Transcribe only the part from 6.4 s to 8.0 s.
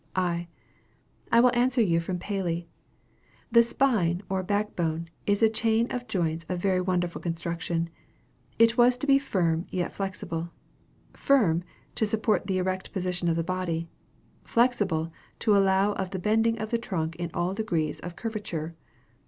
of very wonderful construction.